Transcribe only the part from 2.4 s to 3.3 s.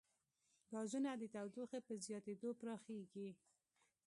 پراخېږي.